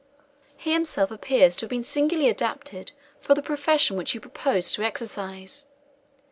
He 0.57 0.73
himself 0.73 1.11
appears 1.11 1.55
to 1.57 1.65
have 1.65 1.69
been 1.69 1.83
singularly 1.83 2.27
adapted 2.27 2.91
for 3.19 3.35
the 3.35 3.43
profession 3.43 3.95
which 3.97 4.13
he 4.13 4.19
proposed 4.19 4.73
to 4.73 4.83
exercise. 4.83 5.67